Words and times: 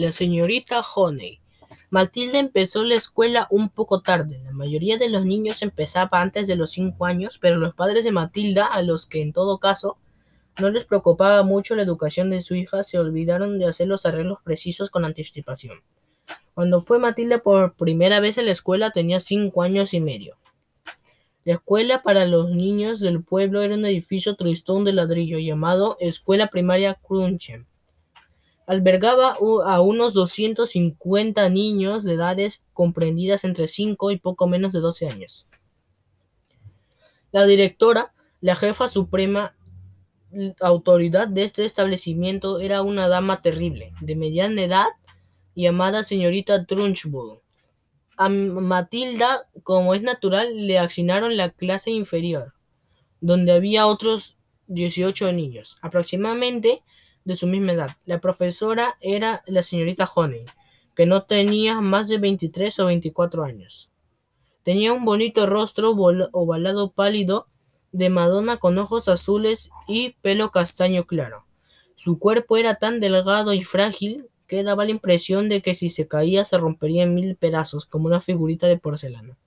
La 0.00 0.12
señorita 0.12 0.80
Honey. 0.80 1.40
Matilda 1.90 2.38
empezó 2.38 2.84
la 2.84 2.94
escuela 2.94 3.46
un 3.50 3.68
poco 3.68 4.00
tarde. 4.00 4.40
La 4.46 4.52
mayoría 4.52 4.96
de 4.96 5.10
los 5.10 5.26
niños 5.26 5.60
empezaba 5.60 6.22
antes 6.22 6.46
de 6.46 6.56
los 6.56 6.70
cinco 6.70 7.04
años, 7.04 7.36
pero 7.38 7.58
los 7.58 7.74
padres 7.74 8.02
de 8.04 8.10
Matilda, 8.10 8.64
a 8.64 8.80
los 8.80 9.04
que 9.04 9.20
en 9.20 9.34
todo 9.34 9.58
caso 9.58 9.98
no 10.58 10.70
les 10.70 10.86
preocupaba 10.86 11.42
mucho 11.42 11.74
la 11.74 11.82
educación 11.82 12.30
de 12.30 12.40
su 12.40 12.54
hija, 12.54 12.82
se 12.82 12.98
olvidaron 12.98 13.58
de 13.58 13.66
hacer 13.66 13.88
los 13.88 14.06
arreglos 14.06 14.38
precisos 14.42 14.88
con 14.88 15.04
anticipación. 15.04 15.82
Cuando 16.54 16.80
fue 16.80 16.98
Matilda 16.98 17.42
por 17.42 17.74
primera 17.74 18.20
vez 18.20 18.38
a 18.38 18.42
la 18.42 18.52
escuela 18.52 18.92
tenía 18.92 19.20
cinco 19.20 19.60
años 19.60 19.92
y 19.92 20.00
medio. 20.00 20.38
La 21.44 21.52
escuela 21.52 22.00
para 22.00 22.24
los 22.24 22.48
niños 22.48 23.00
del 23.00 23.22
pueblo 23.22 23.60
era 23.60 23.74
un 23.74 23.84
edificio 23.84 24.34
tristón 24.34 24.84
de 24.84 24.94
ladrillo 24.94 25.38
llamado 25.38 25.98
Escuela 26.00 26.46
Primaria 26.46 26.94
Crunchen 26.94 27.66
albergaba 28.70 29.34
a 29.66 29.80
unos 29.80 30.14
250 30.14 31.48
niños 31.48 32.04
de 32.04 32.14
edades 32.14 32.62
comprendidas 32.72 33.42
entre 33.42 33.66
5 33.66 34.12
y 34.12 34.18
poco 34.18 34.46
menos 34.46 34.72
de 34.72 34.78
12 34.78 35.08
años. 35.08 35.48
La 37.32 37.46
directora, 37.46 38.14
la 38.40 38.54
jefa 38.54 38.86
suprema 38.86 39.56
autoridad 40.60 41.26
de 41.26 41.42
este 41.42 41.64
establecimiento 41.64 42.60
era 42.60 42.82
una 42.82 43.08
dama 43.08 43.42
terrible, 43.42 43.92
de 44.00 44.14
mediana 44.14 44.62
edad, 44.62 44.86
llamada 45.56 46.04
señorita 46.04 46.64
Trunchbull. 46.64 47.40
A 48.16 48.28
Matilda, 48.28 49.48
como 49.64 49.94
es 49.94 50.02
natural, 50.02 50.68
le 50.68 50.78
asignaron 50.78 51.36
la 51.36 51.50
clase 51.50 51.90
inferior, 51.90 52.54
donde 53.20 53.50
había 53.50 53.88
otros 53.88 54.36
18 54.68 55.32
niños. 55.32 55.76
Aproximadamente 55.82 56.84
de 57.30 57.36
su 57.36 57.46
misma 57.46 57.74
edad. 57.74 57.92
La 58.06 58.20
profesora 58.20 58.96
era 59.00 59.44
la 59.46 59.62
señorita 59.62 60.10
Honey, 60.12 60.44
que 60.96 61.06
no 61.06 61.22
tenía 61.22 61.80
más 61.80 62.08
de 62.08 62.18
23 62.18 62.80
o 62.80 62.86
24 62.86 63.44
años. 63.44 63.88
Tenía 64.64 64.92
un 64.92 65.04
bonito 65.04 65.46
rostro 65.46 65.92
ovalado 65.92 66.90
pálido 66.90 67.46
de 67.92 68.10
Madonna 68.10 68.56
con 68.56 68.78
ojos 68.78 69.06
azules 69.06 69.70
y 69.86 70.16
pelo 70.22 70.50
castaño 70.50 71.04
claro. 71.04 71.46
Su 71.94 72.18
cuerpo 72.18 72.56
era 72.56 72.80
tan 72.80 72.98
delgado 72.98 73.52
y 73.52 73.62
frágil 73.62 74.28
que 74.48 74.64
daba 74.64 74.84
la 74.84 74.90
impresión 74.90 75.48
de 75.48 75.62
que 75.62 75.76
si 75.76 75.88
se 75.88 76.08
caía 76.08 76.44
se 76.44 76.58
rompería 76.58 77.04
en 77.04 77.14
mil 77.14 77.36
pedazos 77.36 77.86
como 77.86 78.06
una 78.06 78.20
figurita 78.20 78.66
de 78.66 78.76
porcelana. 78.76 79.38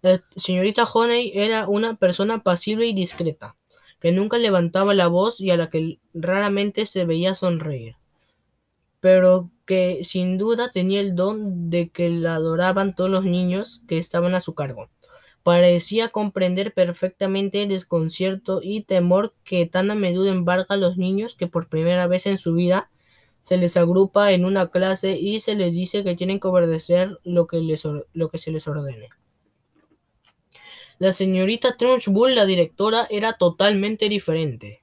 La 0.00 0.22
señorita 0.36 0.84
Honey 0.84 1.32
era 1.34 1.66
una 1.66 1.96
persona 1.96 2.44
pasible 2.44 2.86
y 2.86 2.94
discreta 2.94 3.57
que 4.00 4.12
nunca 4.12 4.38
levantaba 4.38 4.94
la 4.94 5.08
voz 5.08 5.40
y 5.40 5.50
a 5.50 5.56
la 5.56 5.68
que 5.68 5.98
raramente 6.14 6.86
se 6.86 7.04
veía 7.04 7.34
sonreír, 7.34 7.96
pero 9.00 9.50
que 9.66 10.00
sin 10.04 10.38
duda 10.38 10.70
tenía 10.70 11.00
el 11.00 11.14
don 11.14 11.70
de 11.70 11.90
que 11.90 12.08
la 12.08 12.36
adoraban 12.36 12.94
todos 12.94 13.10
los 13.10 13.24
niños 13.24 13.82
que 13.88 13.98
estaban 13.98 14.34
a 14.34 14.40
su 14.40 14.54
cargo. 14.54 14.88
Parecía 15.42 16.08
comprender 16.10 16.74
perfectamente 16.74 17.62
el 17.62 17.70
desconcierto 17.70 18.60
y 18.62 18.82
temor 18.82 19.34
que 19.44 19.66
tan 19.66 19.90
a 19.90 19.94
menudo 19.94 20.26
embarga 20.26 20.66
a 20.70 20.76
los 20.76 20.96
niños 20.96 21.36
que 21.36 21.46
por 21.46 21.68
primera 21.68 22.06
vez 22.06 22.26
en 22.26 22.38
su 22.38 22.54
vida 22.54 22.90
se 23.40 23.56
les 23.56 23.76
agrupa 23.76 24.32
en 24.32 24.44
una 24.44 24.68
clase 24.68 25.18
y 25.18 25.40
se 25.40 25.54
les 25.54 25.74
dice 25.74 26.04
que 26.04 26.16
tienen 26.16 26.40
que 26.40 26.48
obedecer 26.48 27.18
lo 27.24 27.46
que, 27.46 27.76
lo 28.12 28.28
que 28.28 28.38
se 28.38 28.50
les 28.50 28.68
ordene. 28.68 29.08
La 30.98 31.12
señorita 31.12 31.76
Trunchbull, 31.76 32.34
la 32.34 32.44
directora, 32.44 33.06
era 33.08 33.34
totalmente 33.34 34.08
diferente. 34.08 34.82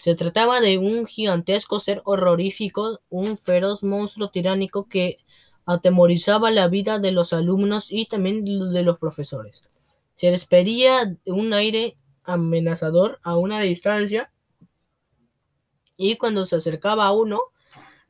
Se 0.00 0.16
trataba 0.16 0.60
de 0.60 0.78
un 0.78 1.06
gigantesco 1.06 1.78
ser 1.78 2.02
horrorífico, 2.04 3.00
un 3.10 3.36
feroz 3.36 3.84
monstruo 3.84 4.30
tiránico 4.30 4.88
que 4.88 5.18
atemorizaba 5.66 6.50
la 6.50 6.66
vida 6.66 6.98
de 6.98 7.12
los 7.12 7.32
alumnos 7.32 7.92
y 7.92 8.06
también 8.06 8.44
de 8.44 8.82
los 8.82 8.98
profesores. 8.98 9.68
Se 10.16 10.32
despedía 10.32 11.16
un 11.26 11.52
aire 11.52 11.96
amenazador 12.24 13.20
a 13.22 13.36
una 13.36 13.60
distancia 13.60 14.32
y 15.96 16.16
cuando 16.16 16.44
se 16.44 16.56
acercaba 16.56 17.06
a 17.06 17.12
uno, 17.12 17.40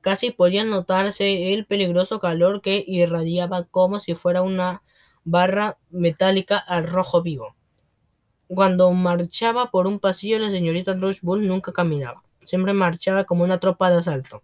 casi 0.01 0.31
podía 0.31 0.65
notarse 0.65 1.53
el 1.53 1.67
peligroso 1.67 2.19
calor 2.19 2.63
que 2.63 2.83
irradiaba 2.87 3.65
como 3.65 4.01
si 4.01 4.15
fuera 4.15 4.43
una 4.43 4.83
barra 5.25 5.79
metálica 5.91 6.59
al 6.59 6.87
rojo 6.87 7.23
vivo. 7.23 7.55
Cuando 8.49 8.91
marchaba 8.93 9.71
por 9.71 9.87
un 9.87 10.01
pasillo, 10.01 10.39
la 10.39 10.51
señorita 10.51 10.97
Bull 11.23 11.47
nunca 11.47 11.73
caminaba. 11.73 12.23
Siempre 12.43 12.73
marchaba 12.73 13.25
como 13.25 13.45
una 13.45 13.61
tropa 13.61 13.91
de 13.91 13.99
asalto, 13.99 14.43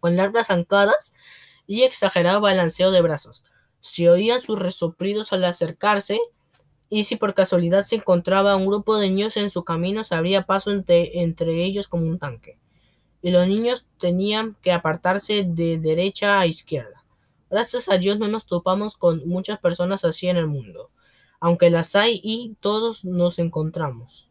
con 0.00 0.16
largas 0.16 0.48
zancadas 0.48 1.14
y 1.66 1.82
exagerado 1.82 2.40
balanceo 2.40 2.90
de 2.90 3.02
brazos. 3.02 3.44
Se 3.78 4.10
oían 4.10 4.40
sus 4.40 4.58
resoplidos 4.58 5.32
al 5.32 5.44
acercarse, 5.44 6.18
y 6.88 7.04
si 7.04 7.16
por 7.16 7.34
casualidad 7.34 7.84
se 7.84 7.96
encontraba 7.96 8.56
un 8.56 8.66
grupo 8.66 8.98
de 8.98 9.08
niños 9.08 9.36
en 9.36 9.48
su 9.48 9.64
camino, 9.64 10.02
se 10.04 10.14
abría 10.14 10.42
paso 10.42 10.70
entre, 10.72 11.22
entre 11.22 11.62
ellos 11.64 11.88
como 11.88 12.06
un 12.06 12.18
tanque. 12.18 12.58
Y 13.22 13.30
los 13.30 13.46
niños 13.46 13.86
tenían 13.98 14.56
que 14.60 14.72
apartarse 14.72 15.44
de 15.46 15.78
derecha 15.78 16.40
a 16.40 16.46
izquierda. 16.46 17.01
Gracias 17.52 17.90
a 17.90 17.98
Dios 17.98 18.18
no 18.18 18.28
nos 18.28 18.46
topamos 18.46 18.96
con 18.96 19.28
muchas 19.28 19.58
personas 19.58 20.06
así 20.06 20.26
en 20.26 20.38
el 20.38 20.46
mundo, 20.46 20.90
aunque 21.38 21.68
las 21.68 21.94
hay 21.94 22.18
y 22.24 22.56
todos 22.60 23.04
nos 23.04 23.38
encontramos. 23.38 24.30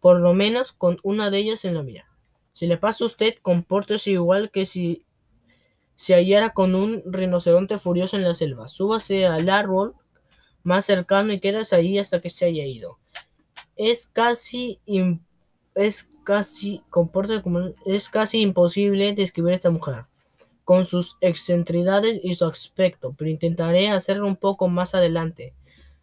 Por 0.00 0.18
lo 0.18 0.34
menos 0.34 0.72
con 0.72 0.98
una 1.04 1.30
de 1.30 1.38
ellas 1.38 1.64
en 1.64 1.74
la 1.74 1.82
vida. 1.82 2.10
Si 2.52 2.66
le 2.66 2.76
pasa 2.76 3.04
a 3.04 3.06
usted, 3.06 3.36
compórtese 3.40 4.10
igual 4.10 4.50
que 4.50 4.66
si 4.66 5.04
se 5.94 6.16
hallara 6.16 6.50
con 6.50 6.74
un 6.74 7.04
rinoceronte 7.06 7.78
furioso 7.78 8.16
en 8.16 8.24
la 8.24 8.34
selva. 8.34 8.66
Súbase 8.66 9.26
al 9.26 9.48
árbol 9.48 9.94
más 10.64 10.86
cercano 10.86 11.32
y 11.32 11.38
quédese 11.38 11.76
ahí 11.76 12.00
hasta 12.00 12.20
que 12.20 12.30
se 12.30 12.46
haya 12.46 12.64
ido. 12.64 12.98
Es 13.76 14.08
casi 14.08 14.80
es 15.76 16.10
casi 16.24 16.82
es 17.86 18.08
casi 18.08 18.40
imposible 18.40 19.14
describir 19.14 19.52
a 19.52 19.54
esta 19.54 19.70
mujer 19.70 20.06
con 20.64 20.84
sus 20.84 21.16
excentricidades 21.20 22.20
y 22.22 22.34
su 22.34 22.46
aspecto, 22.46 23.14
pero 23.16 23.30
intentaré 23.30 23.88
hacerlo 23.88 24.26
un 24.26 24.36
poco 24.36 24.68
más 24.68 24.94
adelante. 24.94 25.52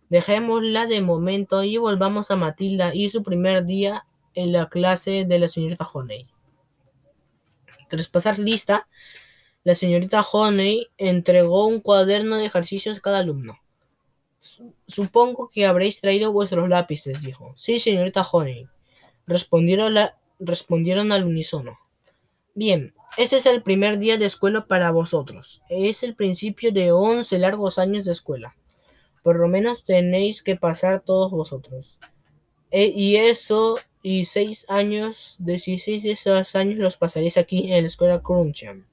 Dejémosla 0.10 0.86
de 0.86 1.02
momento 1.02 1.64
y 1.64 1.78
volvamos 1.78 2.32
a 2.32 2.36
Matilda 2.36 2.94
y 2.94 3.10
su 3.10 3.24
primer 3.24 3.66
día 3.66 4.06
en 4.34 4.52
la 4.52 4.70
clase 4.70 5.26
de 5.26 5.40
la 5.40 5.48
señorita 5.48 5.88
Honey. 5.92 6.28
Tras 7.88 8.08
pasar 8.08 8.40
lista, 8.40 8.88
la 9.64 9.76
señorita 9.76 10.22
Honey 10.22 10.88
entregó 10.98 11.68
un 11.68 11.82
cuaderno 11.82 12.38
de 12.38 12.46
ejercicios 12.46 12.98
a 12.98 13.02
cada 13.02 13.20
alumno. 13.20 13.60
Supongo 14.88 15.50
que 15.50 15.66
habréis 15.66 16.02
traído 16.02 16.32
vuestros 16.32 16.68
lápices, 16.68 17.22
dijo. 17.22 17.54
Sí, 17.56 17.80
señorita 17.80 18.22
Honey, 18.24 18.68
respondieron, 19.28 19.96
respondieron 20.40 21.12
al 21.12 21.26
unísono. 21.26 21.78
Bien, 22.64 22.94
este 23.18 23.38
es 23.38 23.48
el 23.48 23.64
primer 23.64 23.98
día 23.98 24.20
de 24.20 24.28
escuela 24.28 24.68
para 24.68 24.92
vosotros. 24.92 25.64
Es 25.68 26.04
el 26.04 26.14
principio 26.14 26.72
de 26.72 26.92
once 26.92 27.40
largos 27.40 27.80
años 27.80 28.06
de 28.06 28.12
escuela. 28.12 28.56
Por 29.24 29.40
lo 29.40 29.48
menos 29.48 29.84
tenéis 29.84 30.44
que 30.44 30.58
pasar 30.58 31.02
todos 31.02 31.32
vosotros. 31.32 31.98
E, 32.70 32.86
y 32.96 33.16
eso, 33.16 33.80
y 34.04 34.26
seis 34.26 34.68
años, 34.70 35.38
dieciséis 35.40 36.04
de 36.04 36.12
esos 36.12 36.56
años 36.56 36.78
los 36.78 36.98
pasaréis 36.98 37.38
aquí 37.38 37.74
en 37.74 37.82
la 37.82 37.88
escuela 37.88 38.22
Cruncham. 38.22 38.86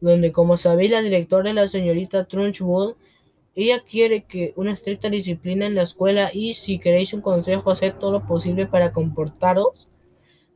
Donde, 0.00 0.30
como 0.30 0.56
sabéis, 0.56 0.92
la 0.92 1.02
directora 1.02 1.52
la 1.52 1.66
señorita 1.66 2.28
Trunchwood. 2.28 2.94
Ella 3.56 3.80
quiere 3.80 4.26
que 4.26 4.52
una 4.54 4.70
estricta 4.70 5.10
disciplina 5.10 5.66
en 5.66 5.74
la 5.74 5.82
escuela 5.82 6.30
y 6.32 6.54
si 6.54 6.78
queréis 6.78 7.12
un 7.14 7.20
consejo, 7.20 7.72
haced 7.72 7.94
todo 7.94 8.12
lo 8.12 8.26
posible 8.26 8.66
para 8.68 8.92
comportaros 8.92 9.90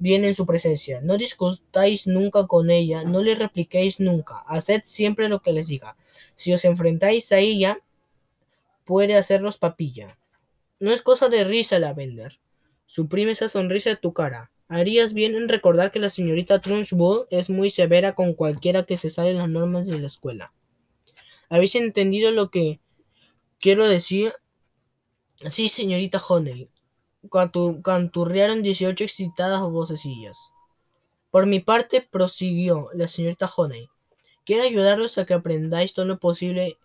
bien 0.00 0.24
en 0.24 0.34
su 0.34 0.46
presencia. 0.46 1.00
No 1.02 1.16
discutáis 1.16 2.08
nunca 2.08 2.48
con 2.48 2.70
ella, 2.70 3.04
no 3.04 3.22
le 3.22 3.36
repliquéis 3.36 4.00
nunca, 4.00 4.38
haced 4.48 4.82
siempre 4.84 5.28
lo 5.28 5.40
que 5.40 5.52
les 5.52 5.68
diga. 5.68 5.96
Si 6.34 6.52
os 6.52 6.64
enfrentáis 6.64 7.30
a 7.30 7.38
ella, 7.38 7.78
puede 8.84 9.14
haceros 9.14 9.58
papilla. 9.58 10.18
No 10.80 10.90
es 10.90 11.02
cosa 11.02 11.28
de 11.28 11.44
risa, 11.44 11.78
Lavender. 11.78 12.40
Suprime 12.86 13.32
esa 13.32 13.48
sonrisa 13.48 13.90
de 13.90 13.96
tu 13.96 14.12
cara. 14.12 14.50
Harías 14.68 15.12
bien 15.12 15.34
en 15.34 15.48
recordar 15.48 15.90
que 15.92 15.98
la 15.98 16.10
señorita 16.10 16.60
Trunchbull 16.60 17.26
es 17.30 17.50
muy 17.50 17.70
severa 17.70 18.14
con 18.14 18.34
cualquiera 18.34 18.84
que 18.84 18.96
se 18.96 19.10
sale 19.10 19.34
las 19.34 19.48
normas 19.48 19.86
de 19.86 19.98
la 19.98 20.06
escuela. 20.06 20.52
¿Habéis 21.50 21.74
entendido 21.74 22.30
lo 22.30 22.50
que 22.50 22.80
quiero 23.60 23.86
decir? 23.86 24.32
Sí, 25.46 25.68
señorita 25.68 26.22
Honey 26.26 26.69
canturrearon 27.28 28.62
dieciocho 28.62 29.04
excitadas 29.04 29.60
vocecillas. 29.60 30.52
Por 31.30 31.46
mi 31.46 31.60
parte, 31.60 32.06
prosiguió 32.08 32.88
la 32.94 33.08
señorita 33.08 33.50
Honey, 33.54 33.88
quiero 34.44 34.64
ayudaros 34.64 35.18
a 35.18 35.26
que 35.26 35.34
aprendáis 35.34 35.94
todo 35.94 36.06
lo 36.06 36.18
posible 36.18 36.78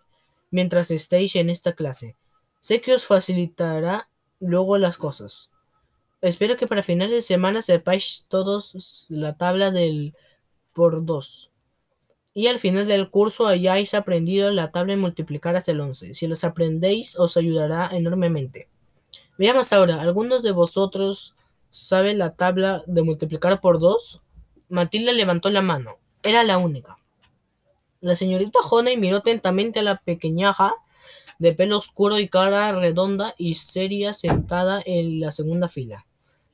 mientras 0.50 0.90
estéis 0.90 1.34
en 1.36 1.50
esta 1.50 1.72
clase. 1.72 2.16
Sé 2.60 2.80
que 2.80 2.94
os 2.94 3.06
facilitará 3.06 4.08
luego 4.40 4.78
las 4.78 4.98
cosas. 4.98 5.50
Espero 6.20 6.56
que 6.56 6.66
para 6.66 6.82
finales 6.82 7.14
de 7.14 7.22
semana 7.22 7.62
sepáis 7.62 8.24
todos 8.28 9.06
la 9.08 9.36
tabla 9.36 9.70
del 9.70 10.14
por 10.72 11.04
2. 11.04 11.52
Y 12.34 12.48
al 12.48 12.58
final 12.58 12.86
del 12.86 13.10
curso 13.10 13.46
hayáis 13.46 13.94
aprendido 13.94 14.50
la 14.50 14.70
tabla 14.70 14.94
de 14.94 15.00
multiplicar 15.00 15.56
hasta 15.56 15.72
el 15.72 15.80
11. 15.80 16.14
Si 16.14 16.26
las 16.26 16.44
aprendéis, 16.44 17.18
os 17.18 17.36
ayudará 17.36 17.88
enormemente. 17.92 18.68
Veamos 19.38 19.72
ahora, 19.74 20.00
¿algunos 20.00 20.42
de 20.42 20.52
vosotros 20.52 21.34
saben 21.68 22.18
la 22.18 22.34
tabla 22.36 22.82
de 22.86 23.02
multiplicar 23.02 23.60
por 23.60 23.78
2? 23.78 24.22
Matilda 24.70 25.12
levantó 25.12 25.50
la 25.50 25.60
mano. 25.60 25.98
Era 26.22 26.42
la 26.42 26.56
única. 26.56 26.96
La 28.00 28.16
señorita 28.16 28.60
Honey 28.60 28.96
miró 28.96 29.18
atentamente 29.18 29.80
a 29.80 29.82
la 29.82 29.96
pequeñaja 29.96 30.74
de 31.38 31.52
pelo 31.52 31.76
oscuro 31.76 32.18
y 32.18 32.28
cara 32.28 32.72
redonda 32.72 33.34
y 33.36 33.56
seria 33.56 34.14
sentada 34.14 34.82
en 34.86 35.20
la 35.20 35.30
segunda 35.30 35.68
fila. 35.68 36.06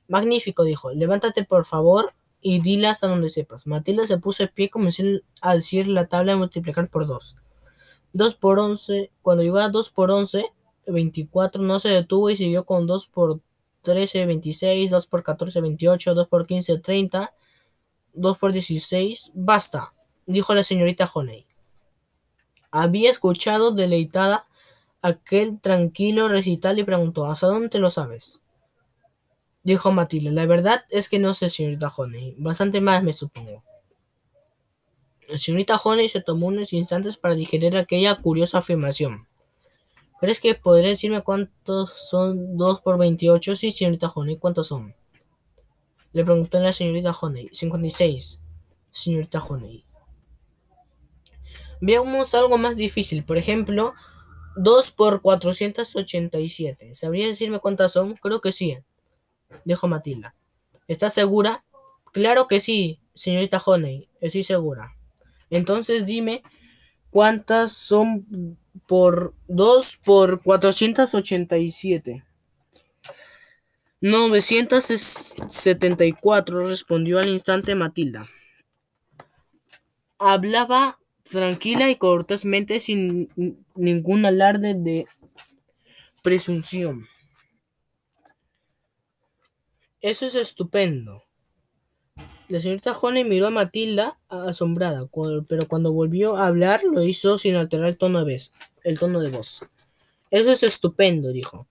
Magnífico, 0.08 0.64
dijo. 0.64 0.93
Levántate, 0.93 1.44
por 1.44 1.67
favor, 1.67 2.14
y 2.40 2.61
dile 2.61 2.88
hasta 2.88 3.06
donde 3.06 3.31
sepas. 3.31 3.69
Matilda 3.69 4.08
se 4.08 4.19
puso 4.19 4.43
de 4.43 4.49
pie 4.49 4.67
y 4.67 4.70
comenzó 4.70 5.05
a 5.40 5.55
decir 5.55 5.87
la 5.87 6.06
tabla 6.08 6.32
de 6.32 6.38
multiplicar 6.38 6.88
por 6.88 7.06
2. 7.06 7.37
2 8.12 8.34
por 8.34 8.58
11, 8.58 9.12
cuando 9.23 9.44
llegó 9.44 9.58
a 9.58 9.69
2 9.69 9.90
por 9.90 10.11
11, 10.11 10.46
24 10.93 11.62
no 11.62 11.79
se 11.79 11.89
detuvo 11.89 12.31
y 12.31 12.37
siguió 12.37 12.65
con 12.65 12.87
2 12.87 13.06
por 13.09 13.41
13, 13.83 14.27
26, 14.27 14.91
2 14.91 15.06
por 15.06 15.23
14, 15.23 15.61
28, 15.61 16.15
2 16.15 16.29
por 16.29 16.47
15, 16.47 16.79
30, 16.79 17.35
2 18.15 18.39
por 18.39 18.53
16. 18.53 19.33
Basta, 19.35 19.93
dijo 20.27 20.55
la 20.55 20.62
señorita 20.62 21.11
Honey. 21.12 21.47
Había 22.71 23.11
escuchado 23.11 23.73
deleitada 23.73 24.47
aquel 25.03 25.61
tranquilo 25.61 26.29
recital 26.29 26.79
y 26.79 26.85
preguntó, 26.85 27.27
¿hasta 27.27 27.49
dónde 27.49 27.79
lo 27.79 27.91
sabes? 27.91 28.41
Dijo 29.65 29.93
Matilda, 29.93 30.31
la 30.31 30.47
verdad 30.47 30.85
es 30.91 31.09
que 31.09 31.19
no 31.19 31.35
sé, 31.35 31.50
señorita 31.50 31.93
Honey. 31.94 32.35
Bastante 32.39 32.81
más, 32.81 33.03
me 33.03 33.12
supongo. 33.12 33.62
La 35.29 35.39
señorita 35.39 35.77
Honey 35.77 36.09
se 36.09 36.21
tomó 36.21 36.49
unos 36.49 36.73
instantes 36.73 37.17
para 37.17 37.35
digerir 37.35 37.77
aquella 37.77 38.17
curiosa 38.17 38.59
afirmación. 38.59 39.27
¿Crees 40.22 40.38
que 40.38 40.54
podría 40.54 40.90
decirme 40.90 41.20
cuántos 41.22 42.08
son 42.08 42.56
2 42.56 42.80
por 42.82 42.96
28? 42.96 43.56
Sí, 43.56 43.72
señorita 43.72 44.06
Honey, 44.06 44.36
¿cuántos 44.36 44.69
son? 44.69 44.94
Le 46.12 46.24
preguntó 46.24 46.60
la 46.60 46.72
señorita 46.72 47.10
Honey. 47.10 47.48
56, 47.50 48.40
señorita 48.92 49.42
Honey. 49.42 49.84
Veamos 51.80 52.36
algo 52.36 52.56
más 52.56 52.76
difícil. 52.76 53.24
Por 53.24 53.36
ejemplo, 53.36 53.94
2 54.54 54.92
por 54.92 55.22
487. 55.22 56.94
¿Sabría 56.94 57.26
decirme 57.26 57.58
cuántas 57.58 57.90
son? 57.90 58.14
Creo 58.14 58.40
que 58.40 58.52
sí, 58.52 58.78
dijo 59.64 59.88
Matilda. 59.88 60.36
¿Estás 60.86 61.14
segura? 61.14 61.64
Claro 62.12 62.46
que 62.46 62.60
sí, 62.60 63.00
señorita 63.12 63.60
Honey, 63.66 64.08
estoy 64.20 64.44
segura. 64.44 64.94
Entonces 65.50 66.06
dime 66.06 66.44
cuántas 67.10 67.72
son 67.72 68.56
por 68.93 69.33
2 69.49 70.00
por 70.05 70.43
487. 70.43 72.23
974, 74.03 76.69
respondió 76.69 77.19
al 77.19 77.31
instante 77.31 77.75
Matilda. 77.75 78.29
Hablaba 80.19 80.99
tranquila 81.23 81.89
y 81.89 81.97
cortésmente 81.97 82.81
sin 82.81 83.31
ningún 83.75 84.27
alarde 84.27 84.75
de 84.75 85.06
presunción. 86.23 87.06
Eso 90.03 90.27
es 90.27 90.35
estupendo. 90.35 91.23
La 92.49 92.61
señorita 92.61 92.93
Honey 92.93 93.25
miró 93.25 93.47
a 93.47 93.50
Matilda 93.50 94.19
asombrada, 94.29 95.09
pero 95.49 95.67
cuando 95.67 95.94
volvió 95.94 96.37
a 96.37 96.47
hablar 96.47 96.85
lo 96.85 97.03
hizo 97.03 97.39
sin 97.39 97.55
alterar 97.55 97.89
el 97.89 97.97
tono 97.97 98.27
de 98.27 98.35
voz. 98.35 98.53
El 98.84 98.99
tono 98.99 99.20
de 99.20 99.31
voz. 99.31 99.62
Eso 100.31 100.50
es 100.50 100.62
estupendo, 100.62 101.29
dijo. 101.29 101.67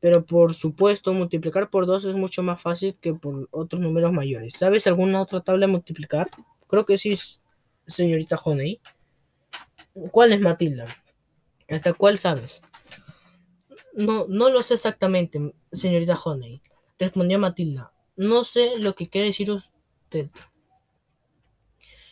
Pero 0.00 0.24
por 0.24 0.54
supuesto, 0.54 1.12
multiplicar 1.12 1.70
por 1.70 1.86
2 1.86 2.04
es 2.06 2.14
mucho 2.14 2.42
más 2.42 2.62
fácil 2.62 2.96
que 3.00 3.14
por 3.14 3.48
otros 3.50 3.82
números 3.82 4.12
mayores. 4.12 4.54
¿Sabes 4.54 4.86
alguna 4.86 5.20
otra 5.20 5.40
tabla 5.40 5.66
multiplicar? 5.66 6.28
Creo 6.68 6.86
que 6.86 6.98
sí, 6.98 7.18
señorita 7.86 8.36
Honey. 8.42 8.80
¿Cuál 10.12 10.32
es 10.32 10.40
Matilda? 10.40 10.86
¿Hasta 11.68 11.92
cuál 11.92 12.18
sabes? 12.18 12.62
No, 13.94 14.26
no 14.28 14.48
lo 14.48 14.62
sé 14.62 14.74
exactamente, 14.74 15.52
señorita 15.72 16.14
Honey, 16.14 16.62
respondió 16.98 17.38
Matilda. 17.38 17.92
No 18.16 18.44
sé 18.44 18.78
lo 18.78 18.94
que 18.94 19.08
quiere 19.08 19.26
decir 19.28 19.50
usted. 19.50 20.30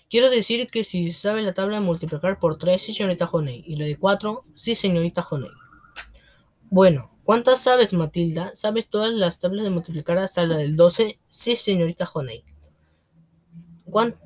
Quiero 0.08 0.30
decir 0.30 0.68
que 0.70 0.84
si 0.84 1.12
sabe 1.12 1.42
la 1.42 1.52
tabla 1.52 1.76
de 1.76 1.84
multiplicar 1.84 2.38
por 2.38 2.58
3, 2.58 2.80
sí, 2.80 2.92
señorita 2.92 3.28
Honey, 3.30 3.64
y 3.66 3.76
la 3.76 3.86
de 3.86 3.96
4, 3.96 4.44
sí, 4.54 4.76
señorita 4.76 5.26
Honey. 5.28 5.50
Bueno, 6.70 7.10
¿cuántas 7.24 7.60
sabes, 7.60 7.92
Matilda? 7.92 8.52
¿Sabes 8.54 8.88
todas 8.88 9.12
las 9.12 9.40
tablas 9.40 9.64
de 9.64 9.70
multiplicar 9.70 10.18
hasta 10.18 10.46
la 10.46 10.58
del 10.58 10.76
12? 10.76 11.18
Sí, 11.28 11.56
señorita 11.56 12.08
Honey. 12.12 12.44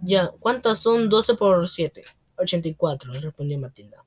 ya, 0.02 0.30
¿Cuántas 0.38 0.78
son 0.80 1.08
12 1.08 1.34
por 1.34 1.68
7? 1.68 2.04
84, 2.36 3.14
respondió 3.14 3.58
Matilda. 3.58 4.04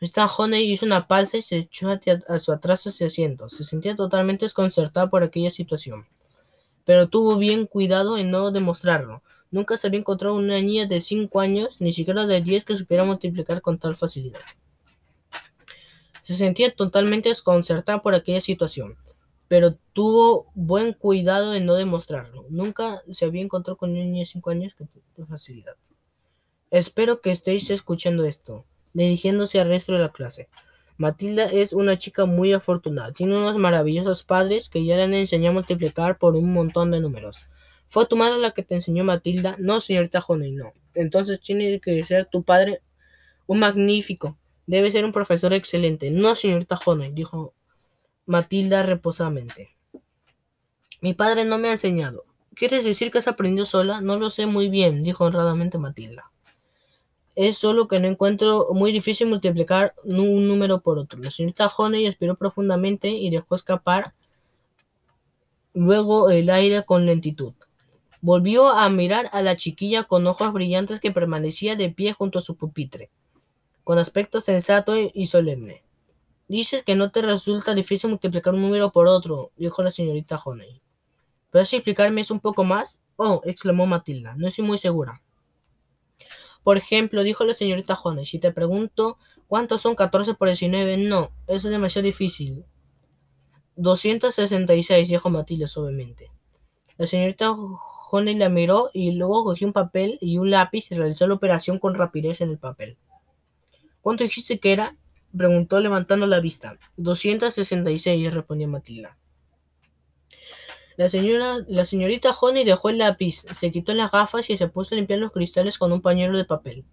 Esta 0.00 0.26
Honey 0.26 0.72
hizo 0.72 0.84
una 0.84 1.06
pausa 1.06 1.36
y 1.36 1.42
se 1.42 1.58
echó 1.58 1.88
a 1.88 2.38
su 2.38 2.52
atrás 2.52 2.86
hacia 2.86 3.06
asiento. 3.06 3.48
Se 3.48 3.64
sentía 3.64 3.94
totalmente 3.94 4.46
desconcertada 4.46 5.08
por 5.08 5.22
aquella 5.22 5.50
situación. 5.50 6.06
Pero 6.84 7.08
tuvo 7.08 7.36
bien 7.36 7.66
cuidado 7.66 8.18
en 8.18 8.30
no 8.30 8.50
demostrarlo. 8.50 9.22
Nunca 9.52 9.76
se 9.76 9.86
había 9.86 10.00
encontrado 10.00 10.34
una 10.34 10.60
niña 10.60 10.86
de 10.86 11.00
5 11.00 11.38
años, 11.38 11.80
ni 11.80 11.92
siquiera 11.92 12.26
de 12.26 12.40
10, 12.40 12.64
que 12.64 12.74
supiera 12.74 13.04
multiplicar 13.04 13.62
con 13.62 13.78
tal 13.78 13.96
facilidad. 13.96 14.40
Se 16.22 16.34
sentía 16.34 16.74
totalmente 16.74 17.28
desconcertada 17.28 18.02
por 18.02 18.14
aquella 18.14 18.40
situación, 18.40 18.96
pero 19.48 19.76
tuvo 19.92 20.46
buen 20.54 20.94
cuidado 20.94 21.54
en 21.54 21.66
no 21.66 21.74
demostrarlo. 21.74 22.46
Nunca 22.48 23.02
se 23.10 23.26
había 23.26 23.42
encontrado 23.42 23.76
con 23.76 23.90
una 23.90 24.00
niña 24.00 24.20
de 24.20 24.26
5 24.26 24.50
años 24.50 24.74
con 24.74 25.28
facilidad. 25.28 25.76
Espero 26.70 27.20
que 27.20 27.30
estéis 27.30 27.68
escuchando 27.68 28.24
esto, 28.24 28.64
dirigiéndose 28.94 29.60
al 29.60 29.68
resto 29.68 29.92
de 29.92 29.98
la 29.98 30.12
clase. 30.12 30.48
Matilda 30.96 31.44
es 31.44 31.74
una 31.74 31.98
chica 31.98 32.24
muy 32.24 32.52
afortunada. 32.52 33.12
Tiene 33.12 33.36
unos 33.36 33.56
maravillosos 33.58 34.22
padres 34.22 34.70
que 34.70 34.84
ya 34.84 34.96
le 34.96 35.02
han 35.02 35.14
enseñado 35.14 35.50
a 35.50 35.54
multiplicar 35.54 36.16
por 36.16 36.36
un 36.36 36.52
montón 36.52 36.90
de 36.90 37.00
números. 37.00 37.44
¿Fue 37.92 38.06
tu 38.06 38.16
madre 38.16 38.38
la 38.38 38.52
que 38.52 38.62
te 38.62 38.74
enseñó 38.74 39.04
Matilda? 39.04 39.54
No, 39.58 39.78
señorita 39.78 40.24
Honey, 40.26 40.50
no. 40.52 40.72
Entonces 40.94 41.42
tiene 41.42 41.78
que 41.78 42.02
ser 42.04 42.24
tu 42.24 42.42
padre 42.42 42.80
un 43.46 43.58
magnífico. 43.58 44.38
Debe 44.66 44.90
ser 44.90 45.04
un 45.04 45.12
profesor 45.12 45.52
excelente. 45.52 46.10
No, 46.10 46.34
señorita 46.34 46.80
Honey, 46.86 47.12
dijo 47.12 47.52
Matilda 48.24 48.82
reposadamente. 48.82 49.76
Mi 51.02 51.12
padre 51.12 51.44
no 51.44 51.58
me 51.58 51.68
ha 51.68 51.72
enseñado. 51.72 52.24
¿Quieres 52.54 52.86
decir 52.86 53.10
que 53.10 53.18
has 53.18 53.28
aprendido 53.28 53.66
sola? 53.66 54.00
No 54.00 54.18
lo 54.18 54.30
sé 54.30 54.46
muy 54.46 54.70
bien, 54.70 55.02
dijo 55.02 55.26
honradamente 55.26 55.76
Matilda. 55.76 56.30
Es 57.34 57.58
solo 57.58 57.88
que 57.88 58.00
no 58.00 58.08
encuentro 58.08 58.68
muy 58.72 58.90
difícil 58.90 59.26
multiplicar 59.26 59.92
un 60.02 60.48
número 60.48 60.80
por 60.80 60.96
otro. 60.96 61.18
La 61.18 61.30
señorita 61.30 61.66
Honey 61.66 62.06
aspiró 62.06 62.36
profundamente 62.36 63.10
y 63.10 63.28
dejó 63.28 63.54
escapar 63.54 64.14
luego 65.74 66.30
el 66.30 66.48
aire 66.48 66.84
con 66.86 67.04
lentitud. 67.04 67.52
Volvió 68.22 68.68
a 68.68 68.88
mirar 68.88 69.28
a 69.32 69.42
la 69.42 69.56
chiquilla 69.56 70.04
con 70.04 70.26
ojos 70.26 70.52
brillantes 70.52 71.00
que 71.00 71.10
permanecía 71.10 71.76
de 71.76 71.90
pie 71.90 72.14
junto 72.14 72.38
a 72.38 72.42
su 72.42 72.56
pupitre, 72.56 73.10
con 73.84 73.98
aspecto 73.98 74.40
sensato 74.40 74.94
y 74.96 75.26
solemne. 75.26 75.82
Dices 76.46 76.84
que 76.84 76.94
no 76.94 77.10
te 77.10 77.20
resulta 77.20 77.74
difícil 77.74 78.10
multiplicar 78.10 78.54
un 78.54 78.62
número 78.62 78.92
por 78.92 79.08
otro, 79.08 79.50
dijo 79.56 79.82
la 79.82 79.90
señorita 79.90 80.40
Honey. 80.42 80.80
¿Puedes 81.50 81.72
explicarme 81.72 82.20
eso 82.20 82.32
un 82.32 82.40
poco 82.40 82.62
más? 82.62 83.02
Oh, 83.16 83.42
exclamó 83.44 83.86
Matilda, 83.86 84.34
no 84.36 84.46
estoy 84.46 84.64
muy 84.64 84.78
segura. 84.78 85.20
Por 86.62 86.76
ejemplo, 86.76 87.24
dijo 87.24 87.44
la 87.44 87.54
señorita 87.54 87.98
Honey, 88.00 88.24
si 88.24 88.38
te 88.38 88.52
pregunto 88.52 89.18
cuántos 89.48 89.80
son 89.80 89.96
14 89.96 90.34
por 90.34 90.46
19, 90.46 90.96
no, 90.96 91.32
eso 91.48 91.66
es 91.66 91.72
demasiado 91.72 92.06
difícil. 92.06 92.64
266, 93.74 95.08
dijo 95.08 95.28
Matilda 95.28 95.66
suavemente. 95.66 96.30
La 96.98 97.06
señorita 97.06 97.50
Honey 98.14 98.34
la 98.34 98.50
miró 98.50 98.90
y 98.92 99.12
luego 99.12 99.42
cogió 99.42 99.66
un 99.66 99.72
papel 99.72 100.18
y 100.20 100.36
un 100.36 100.50
lápiz 100.50 100.92
y 100.92 100.96
realizó 100.96 101.26
la 101.26 101.32
operación 101.32 101.78
con 101.78 101.94
rapidez 101.94 102.42
en 102.42 102.50
el 102.50 102.58
papel. 102.58 102.98
¿Cuánto 104.02 104.22
dijiste 104.22 104.60
que 104.60 104.72
era? 104.72 104.96
preguntó 105.34 105.80
levantando 105.80 106.26
la 106.26 106.38
vista. 106.38 106.76
266, 106.98 108.34
respondió 108.34 108.68
Matilda. 108.68 109.16
La, 110.98 111.08
señora, 111.08 111.64
la 111.68 111.86
señorita 111.86 112.36
Honey 112.38 112.64
dejó 112.64 112.90
el 112.90 112.98
lápiz, 112.98 113.44
se 113.50 113.72
quitó 113.72 113.94
las 113.94 114.12
gafas 114.12 114.50
y 114.50 114.58
se 114.58 114.68
puso 114.68 114.94
a 114.94 114.96
limpiar 114.96 115.20
los 115.20 115.32
cristales 115.32 115.78
con 115.78 115.90
un 115.90 116.02
pañuelo 116.02 116.36
de 116.36 116.44
papel. 116.44 116.84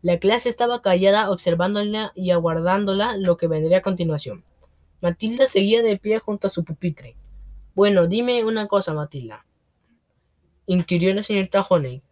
La 0.00 0.18
clase 0.18 0.48
estaba 0.48 0.80
callada, 0.80 1.30
observándola 1.30 2.12
y 2.14 2.30
aguardándola 2.30 3.18
lo 3.18 3.36
que 3.36 3.48
vendría 3.48 3.78
a 3.78 3.82
continuación. 3.82 4.44
Matilda 5.02 5.46
seguía 5.46 5.82
de 5.82 5.98
pie 5.98 6.20
junto 6.20 6.46
a 6.46 6.50
su 6.50 6.64
pupitre. 6.64 7.16
Bueno, 7.74 8.06
dime 8.06 8.44
una 8.44 8.66
cosa, 8.66 8.94
Matilda, 8.94 9.44
inquirió 10.68 11.12
la 11.14 11.22
señorita 11.24 11.66
Honey, 11.68 12.02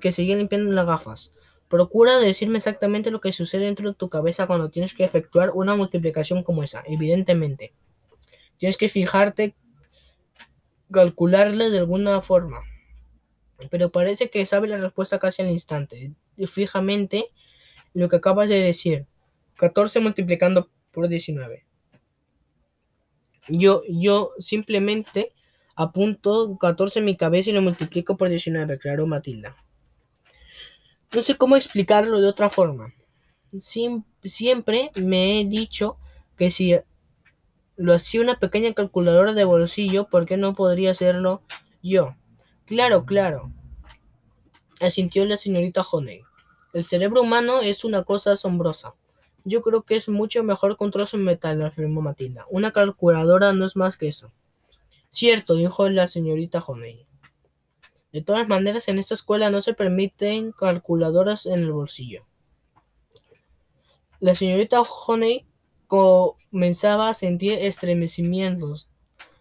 que 0.00 0.12
seguía 0.12 0.36
limpiando 0.36 0.72
las 0.72 0.86
gafas. 0.86 1.34
Procura 1.68 2.18
decirme 2.18 2.58
exactamente 2.58 3.10
lo 3.10 3.20
que 3.20 3.32
sucede 3.32 3.66
dentro 3.66 3.88
de 3.88 3.94
tu 3.94 4.08
cabeza 4.08 4.46
cuando 4.46 4.70
tienes 4.70 4.94
que 4.94 5.04
efectuar 5.04 5.50
una 5.50 5.76
multiplicación 5.76 6.42
como 6.42 6.62
esa, 6.62 6.82
evidentemente. 6.86 7.74
Tienes 8.56 8.76
que 8.76 8.88
fijarte, 8.88 9.54
calcularla 10.90 11.68
de 11.68 11.78
alguna 11.78 12.20
forma. 12.20 12.62
Pero 13.70 13.90
parece 13.90 14.30
que 14.30 14.46
sabe 14.46 14.68
la 14.68 14.78
respuesta 14.78 15.18
casi 15.18 15.42
al 15.42 15.50
instante. 15.50 16.12
Fijamente 16.46 17.30
lo 17.92 18.08
que 18.08 18.16
acabas 18.16 18.48
de 18.48 18.62
decir. 18.62 19.06
14 19.56 20.00
multiplicando 20.00 20.70
por 20.92 21.08
19. 21.08 21.66
Yo, 23.48 23.82
yo 23.88 24.32
simplemente 24.38 25.32
apunto 25.80 26.58
14 26.58 26.98
en 26.98 27.06
mi 27.06 27.16
cabeza 27.16 27.48
y 27.48 27.54
lo 27.54 27.62
multiplico 27.62 28.18
por 28.18 28.28
19, 28.28 28.78
claro 28.78 29.06
Matilda. 29.06 29.56
No 31.14 31.22
sé 31.22 31.36
cómo 31.36 31.56
explicarlo 31.56 32.20
de 32.20 32.28
otra 32.28 32.50
forma. 32.50 32.92
siempre 34.22 34.90
me 34.96 35.40
he 35.40 35.44
dicho 35.46 35.96
que 36.36 36.50
si 36.50 36.76
lo 37.76 37.94
hacía 37.94 38.20
una 38.20 38.38
pequeña 38.38 38.74
calculadora 38.74 39.32
de 39.32 39.44
bolsillo, 39.44 40.04
¿por 40.04 40.26
qué 40.26 40.36
no 40.36 40.54
podría 40.54 40.90
hacerlo 40.90 41.42
yo? 41.82 42.14
Claro, 42.66 43.06
claro, 43.06 43.50
asintió 44.82 45.24
la 45.24 45.38
señorita 45.38 45.80
Honey. 45.80 46.20
El 46.74 46.84
cerebro 46.84 47.22
humano 47.22 47.62
es 47.62 47.84
una 47.84 48.04
cosa 48.04 48.32
asombrosa. 48.32 48.94
Yo 49.44 49.62
creo 49.62 49.82
que 49.82 49.96
es 49.96 50.10
mucho 50.10 50.44
mejor 50.44 50.76
que 50.76 50.84
un 50.84 50.90
de 50.90 51.18
metal, 51.18 51.62
afirmó 51.62 52.02
Matilda. 52.02 52.44
Una 52.50 52.70
calculadora 52.70 53.54
no 53.54 53.64
es 53.64 53.76
más 53.76 53.96
que 53.96 54.08
eso. 54.08 54.30
Cierto, 55.10 55.56
dijo 55.56 55.88
la 55.88 56.06
señorita 56.06 56.62
Honey. 56.64 57.04
De 58.12 58.22
todas 58.22 58.48
maneras, 58.48 58.88
en 58.88 58.98
esta 58.98 59.14
escuela 59.14 59.50
no 59.50 59.60
se 59.60 59.74
permiten 59.74 60.52
calculadoras 60.52 61.46
en 61.46 61.60
el 61.60 61.72
bolsillo. 61.72 62.24
La 64.20 64.34
señorita 64.36 64.80
Honey 64.80 65.44
comenzaba 65.88 67.08
a 67.08 67.14
sentir 67.14 67.54
estremecimientos. 67.54 68.88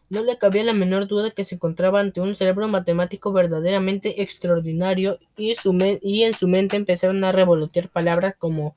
No 0.10 0.24
le 0.24 0.40
cabía 0.40 0.64
la 0.64 0.74
menor 0.74 1.08
duda 1.08 1.30
que 1.30 1.46
se 1.46 1.56
encontraba 1.56 2.00
ante 2.00 2.20
un 2.20 2.34
cerebro 2.34 2.68
matemático 2.68 3.32
verdaderamente 3.32 4.24
extraordinario 4.24 5.20
y, 5.38 5.54
y 6.02 6.24
en 6.24 6.34
su 6.34 6.48
mente 6.48 6.78
empezaron 6.78 7.24
a 7.24 7.32
revolotear 7.32 7.90
palabras 7.90 8.34
como 8.40 8.76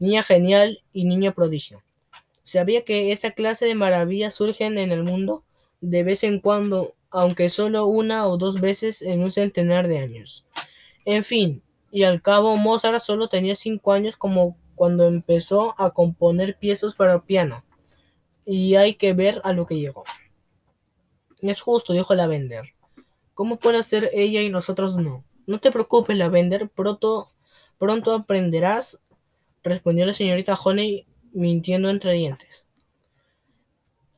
niña 0.00 0.24
genial 0.24 0.82
y 0.92 1.04
niño 1.04 1.34
prodigio. 1.34 1.82
Sabía 2.42 2.84
que 2.84 3.12
esa 3.12 3.30
clase 3.30 3.66
de 3.66 3.76
maravillas 3.76 4.34
surgen 4.34 4.76
en 4.78 4.90
el 4.90 5.04
mundo 5.04 5.44
de 5.82 6.02
vez 6.02 6.24
en 6.24 6.40
cuando, 6.40 6.94
aunque 7.10 7.50
solo 7.50 7.86
una 7.86 8.26
o 8.26 8.38
dos 8.38 8.62
veces 8.62 9.02
en 9.02 9.20
un 9.20 9.32
centenar 9.32 9.88
de 9.88 9.98
años. 9.98 10.46
En 11.04 11.24
fin, 11.24 11.62
y 11.90 12.04
al 12.04 12.22
cabo 12.22 12.56
Mozart 12.56 13.02
solo 13.02 13.28
tenía 13.28 13.54
cinco 13.54 13.92
años 13.92 14.16
como 14.16 14.56
cuando 14.74 15.06
empezó 15.06 15.74
a 15.78 15.90
componer 15.90 16.56
piezas 16.56 16.94
para 16.94 17.20
piano. 17.20 17.62
Y 18.46 18.76
hay 18.76 18.94
que 18.94 19.12
ver 19.12 19.42
a 19.44 19.52
lo 19.52 19.66
que 19.66 19.78
llegó. 19.78 20.04
Es 21.42 21.60
justo, 21.60 21.92
dijo 21.92 22.14
la 22.14 22.26
vender. 22.26 22.72
¿Cómo 23.34 23.58
puede 23.58 23.82
ser 23.82 24.10
ella 24.14 24.40
y 24.40 24.48
nosotros 24.48 24.96
no? 24.96 25.24
No 25.46 25.60
te 25.60 25.70
preocupes, 25.70 26.16
la 26.16 26.28
vender, 26.28 26.68
pronto, 26.68 27.28
pronto 27.78 28.14
aprenderás 28.14 29.00
respondió 29.62 30.06
la 30.06 30.14
señorita 30.14 30.54
Honey 30.54 31.06
mintiendo 31.32 31.88
entre 31.88 32.12
dientes. 32.12 32.66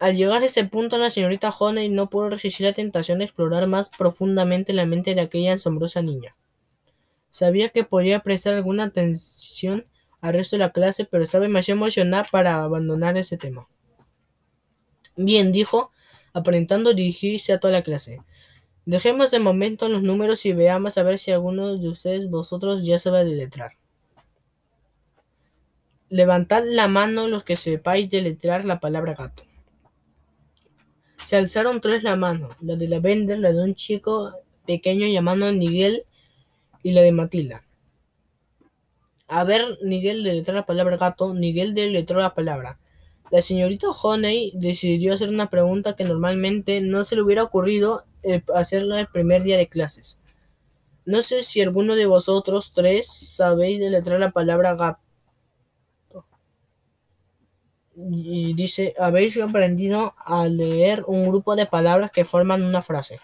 Al 0.04 0.16
llegar 0.16 0.42
a 0.42 0.44
ese 0.44 0.66
punto, 0.66 0.98
la 0.98 1.10
señorita 1.10 1.48
Honey 1.48 1.88
no 1.88 2.10
pudo 2.10 2.28
resistir 2.28 2.66
la 2.66 2.74
tentación 2.74 3.20
de 3.20 3.24
explorar 3.24 3.66
más 3.66 3.88
profundamente 3.88 4.74
la 4.74 4.84
mente 4.84 5.14
de 5.14 5.22
aquella 5.22 5.54
asombrosa 5.54 6.02
niña. 6.02 6.36
Sabía 7.30 7.70
que 7.70 7.84
podía 7.84 8.20
prestar 8.20 8.52
alguna 8.52 8.84
atención 8.84 9.86
al 10.20 10.34
resto 10.34 10.56
de 10.56 10.60
la 10.60 10.72
clase, 10.72 11.06
pero 11.06 11.24
estaba 11.24 11.44
demasiado 11.44 11.78
emocionada 11.78 12.24
para 12.30 12.62
abandonar 12.62 13.16
ese 13.16 13.38
tema. 13.38 13.66
Bien, 15.16 15.52
dijo, 15.52 15.90
aparentando 16.34 16.92
dirigirse 16.92 17.54
a 17.54 17.58
toda 17.58 17.72
la 17.72 17.82
clase. 17.82 18.20
Dejemos 18.84 19.30
de 19.30 19.40
momento 19.40 19.88
los 19.88 20.02
números 20.02 20.44
y 20.44 20.52
veamos 20.52 20.98
a 20.98 21.02
ver 21.02 21.18
si 21.18 21.30
alguno 21.30 21.78
de 21.78 21.88
ustedes 21.88 22.28
vosotros 22.28 22.84
ya 22.84 22.98
sabe 22.98 23.24
deletrar. 23.24 23.78
Levantad 26.10 26.62
la 26.66 26.88
mano 26.88 27.26
los 27.26 27.42
que 27.42 27.56
sepáis 27.56 28.10
deletrear 28.10 28.66
la 28.66 28.80
palabra 28.80 29.14
gato. 29.14 29.44
Se 31.24 31.36
alzaron 31.36 31.80
tres 31.80 32.02
la 32.02 32.16
mano, 32.16 32.50
la 32.60 32.76
de 32.76 32.86
la 32.86 33.00
vender, 33.00 33.38
la 33.38 33.50
de 33.50 33.62
un 33.62 33.74
chico 33.74 34.32
pequeño 34.66 35.06
llamado 35.06 35.50
Nigel 35.52 36.04
y 36.82 36.92
la 36.92 37.00
de 37.00 37.12
Matilda. 37.12 37.64
A 39.26 39.42
ver, 39.44 39.78
Nigel 39.82 40.22
deletreó 40.22 40.54
la 40.54 40.66
palabra 40.66 40.98
gato, 40.98 41.32
Nigel 41.32 41.72
deletreó 41.72 42.20
la 42.20 42.34
palabra. 42.34 42.78
La 43.30 43.40
señorita 43.40 43.88
Honey 43.88 44.52
decidió 44.54 45.14
hacer 45.14 45.30
una 45.30 45.48
pregunta 45.48 45.96
que 45.96 46.04
normalmente 46.04 46.82
no 46.82 47.04
se 47.04 47.16
le 47.16 47.22
hubiera 47.22 47.42
ocurrido 47.42 48.04
hacerla 48.54 49.00
el 49.00 49.06
primer 49.06 49.44
día 49.44 49.56
de 49.56 49.66
clases. 49.66 50.20
No 51.06 51.22
sé 51.22 51.42
si 51.42 51.62
alguno 51.62 51.94
de 51.94 52.04
vosotros 52.04 52.72
tres 52.74 53.10
sabéis 53.10 53.80
deletrear 53.80 54.20
la 54.20 54.30
palabra 54.30 54.74
gato 54.74 55.03
y 57.96 58.54
dice, 58.54 58.94
habéis 58.98 59.36
aprendido 59.38 60.14
a 60.18 60.46
leer 60.48 61.04
un 61.06 61.28
grupo 61.28 61.56
de 61.56 61.66
palabras 61.66 62.10
que 62.10 62.24
forman 62.24 62.62
una 62.62 62.82
frase. 62.82 63.20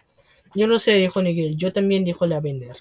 Yo 0.54 0.66
no 0.66 0.78
sé, 0.78 0.94
dijo 0.94 1.22
Nigel. 1.22 1.56
Yo 1.56 1.72
también, 1.72 2.04
dijo 2.04 2.26
la 2.26 2.40
vender. 2.40 2.76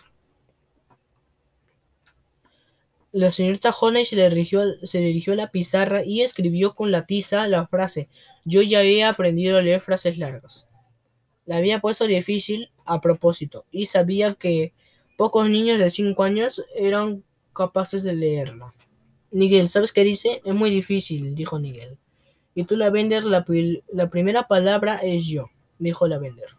La 3.12 3.32
señorita 3.32 3.72
Honey 3.72 4.06
se 4.06 4.16
dirigió, 4.30 4.64
se 4.84 5.00
dirigió 5.00 5.34
a 5.34 5.36
la 5.36 5.52
pizarra 5.52 6.04
y 6.04 6.22
escribió 6.22 6.76
con 6.76 6.92
la 6.92 7.06
tiza 7.06 7.48
la 7.48 7.66
frase. 7.68 8.08
Yo 8.46 8.62
ya 8.62 8.80
había 8.80 9.10
aprendido 9.10 9.58
a 9.58 9.62
leer 9.62 9.82
frases 9.82 10.18
largas. 10.20 10.70
La 11.46 11.58
había 11.58 11.82
puesto 11.82 12.06
difícil 12.06 12.72
a 12.86 13.02
propósito 13.02 13.66
y 13.72 13.88
sabía 13.88 14.36
que 14.36 14.74
pocos 15.18 15.50
niños 15.50 15.80
de 15.80 15.90
5 15.90 16.22
años 16.24 16.64
eran 16.76 17.24
capaces 17.54 18.04
de 18.04 18.14
leerla. 18.14 18.76
Nigel, 19.32 19.70
¿sabes 19.70 19.94
qué 19.94 20.04
dice? 20.04 20.42
Es 20.44 20.54
muy 20.54 20.70
difícil, 20.70 21.36
dijo 21.36 21.60
Nigel. 21.60 21.98
Y 22.56 22.64
tú 22.64 22.76
la 22.78 22.90
vender, 22.90 23.24
la, 23.26 23.46
primera 24.10 24.48
palabra 24.48 24.98
es 24.98 25.28
yo, 25.28 25.50
dijo 25.78 26.08
la 26.08 26.18
vender. 26.18 26.50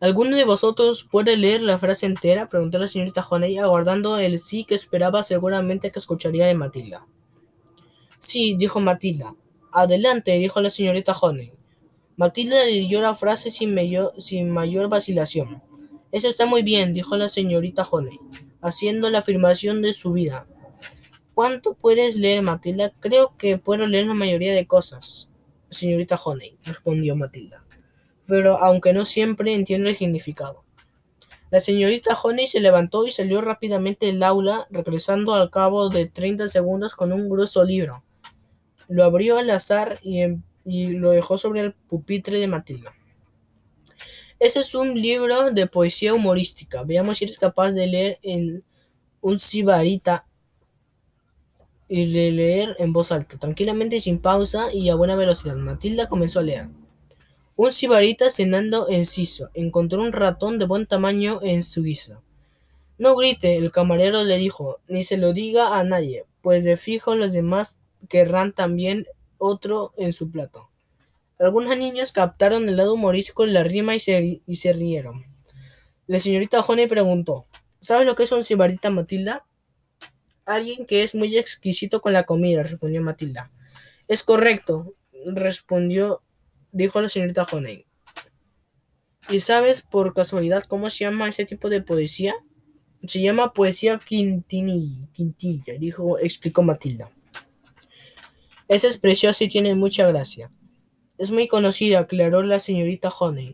¿Alguno 0.00 0.36
de 0.36 0.44
vosotros 0.44 1.08
puede 1.10 1.36
leer 1.36 1.62
la 1.62 1.78
frase 1.78 2.04
entera? 2.04 2.48
preguntó 2.48 2.78
la 2.78 2.88
señorita 2.88 3.26
Honey, 3.28 3.56
aguardando 3.58 4.18
el 4.18 4.38
sí 4.38 4.64
que 4.64 4.74
esperaba 4.74 5.22
seguramente 5.22 5.90
que 5.90 5.98
escucharía 5.98 6.46
de 6.46 6.54
Matilda. 6.54 7.06
Sí, 8.18 8.56
dijo 8.58 8.80
Matilda. 8.80 9.34
Adelante, 9.72 10.32
dijo 10.32 10.60
la 10.60 10.68
señorita 10.68 11.12
Honey. 11.12 11.52
Matilda 12.16 12.64
leyó 12.64 13.00
la 13.00 13.14
frase 13.14 13.50
sin 13.50 13.74
mayor, 13.74 14.12
sin 14.18 14.50
mayor 14.50 14.88
vacilación. 14.88 15.62
Eso 16.12 16.28
está 16.28 16.44
muy 16.46 16.62
bien, 16.62 16.92
dijo 16.92 17.16
la 17.16 17.28
señorita 17.28 17.86
Honey, 17.90 18.18
haciendo 18.60 19.10
la 19.10 19.18
afirmación 19.18 19.80
de 19.80 19.92
su 19.92 20.12
vida. 20.12 20.46
¿Cuánto 21.36 21.74
puedes 21.74 22.16
leer, 22.16 22.40
Matilda? 22.40 22.94
Creo 22.98 23.36
que 23.36 23.58
puedo 23.58 23.84
leer 23.84 24.06
la 24.06 24.14
mayoría 24.14 24.54
de 24.54 24.66
cosas, 24.66 25.28
señorita 25.68 26.16
Honey, 26.16 26.56
respondió 26.64 27.14
Matilda. 27.14 27.62
Pero 28.26 28.56
aunque 28.56 28.94
no 28.94 29.04
siempre 29.04 29.52
entiendo 29.52 29.90
el 29.90 29.96
significado. 29.96 30.64
La 31.50 31.60
señorita 31.60 32.14
Honey 32.14 32.46
se 32.46 32.60
levantó 32.60 33.06
y 33.06 33.10
salió 33.10 33.42
rápidamente 33.42 34.06
del 34.06 34.22
aula, 34.22 34.66
regresando 34.70 35.34
al 35.34 35.50
cabo 35.50 35.90
de 35.90 36.06
treinta 36.06 36.48
segundos 36.48 36.94
con 36.94 37.12
un 37.12 37.28
grueso 37.28 37.62
libro. 37.66 38.02
Lo 38.88 39.04
abrió 39.04 39.36
al 39.36 39.50
azar 39.50 39.98
y, 40.02 40.22
y 40.64 40.86
lo 40.86 41.10
dejó 41.10 41.36
sobre 41.36 41.60
el 41.60 41.74
pupitre 41.74 42.40
de 42.40 42.48
Matilda. 42.48 42.94
Ese 44.40 44.60
es 44.60 44.74
un 44.74 44.98
libro 44.98 45.50
de 45.50 45.66
poesía 45.66 46.14
humorística. 46.14 46.82
Veamos 46.82 47.18
si 47.18 47.26
eres 47.26 47.38
capaz 47.38 47.72
de 47.72 47.86
leer 47.88 48.18
en 48.22 48.64
un 49.20 49.38
sibarita 49.38 50.24
y 51.88 52.12
de 52.12 52.32
leer 52.32 52.76
en 52.78 52.92
voz 52.92 53.12
alta, 53.12 53.38
tranquilamente 53.38 54.00
sin 54.00 54.18
pausa 54.18 54.72
y 54.72 54.88
a 54.88 54.94
buena 54.94 55.16
velocidad. 55.16 55.56
Matilda 55.56 56.08
comenzó 56.08 56.40
a 56.40 56.42
leer. 56.42 56.68
Un 57.54 57.72
sibarita 57.72 58.30
cenando 58.30 58.88
en 58.90 59.06
Siso 59.06 59.50
encontró 59.54 60.02
un 60.02 60.12
ratón 60.12 60.58
de 60.58 60.66
buen 60.66 60.86
tamaño 60.86 61.40
en 61.42 61.62
su 61.62 61.82
guisa. 61.82 62.20
No 62.98 63.16
grite, 63.16 63.56
el 63.56 63.72
camarero 63.72 64.24
le 64.24 64.36
dijo, 64.36 64.80
ni 64.88 65.04
se 65.04 65.16
lo 65.16 65.32
diga 65.32 65.78
a 65.78 65.84
nadie, 65.84 66.24
pues 66.42 66.64
de 66.64 66.76
fijo 66.76 67.14
los 67.14 67.32
demás 67.32 67.80
querrán 68.08 68.52
también 68.52 69.06
otro 69.38 69.92
en 69.96 70.12
su 70.12 70.30
plato. 70.30 70.68
Algunos 71.38 71.78
niños 71.78 72.12
captaron 72.12 72.68
el 72.68 72.76
lado 72.76 72.94
humorístico 72.94 73.44
de 73.44 73.52
la 73.52 73.62
rima 73.62 73.94
y 73.94 74.00
se, 74.00 74.40
y 74.46 74.56
se 74.56 74.72
rieron. 74.72 75.24
La 76.06 76.20
señorita 76.20 76.60
Honey 76.60 76.86
preguntó, 76.86 77.46
¿Sabes 77.80 78.06
lo 78.06 78.16
que 78.16 78.24
es 78.24 78.32
un 78.32 78.42
sibarita, 78.42 78.90
Matilda? 78.90 79.44
Alguien 80.46 80.86
que 80.86 81.02
es 81.02 81.14
muy 81.14 81.36
exquisito 81.36 82.00
con 82.00 82.14
la 82.14 82.24
comida, 82.24 82.62
respondió 82.62 83.02
Matilda. 83.02 83.50
Es 84.08 84.22
correcto, 84.22 84.94
respondió 85.26 86.22
dijo 86.76 87.00
la 87.00 87.08
señorita 87.08 87.46
Honey. 87.50 87.86
¿Y 89.28 89.40
sabes 89.40 89.82
por 89.82 90.14
casualidad 90.14 90.62
cómo 90.64 90.90
se 90.90 91.04
llama 91.04 91.28
ese 91.28 91.44
tipo 91.46 91.68
de 91.68 91.82
poesía? 91.82 92.34
Se 93.06 93.20
llama 93.20 93.52
poesía 93.52 93.98
quintilla, 93.98 95.74
dijo, 95.78 96.18
explicó 96.18 96.62
Matilda. 96.62 97.10
Esa 98.68 98.88
es 98.88 98.98
preciosa 98.98 99.44
y 99.44 99.48
tiene 99.48 99.74
mucha 99.74 100.06
gracia. 100.06 100.50
Es 101.18 101.30
muy 101.30 101.48
conocida, 101.48 102.00
aclaró 102.00 102.42
la 102.42 102.60
señorita 102.60 103.08
Honey, 103.08 103.52